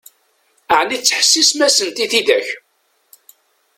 Ɛni 0.79 0.97
tettḥessisem-asent 0.99 2.03
i 2.03 2.07
tidak? 2.11 2.47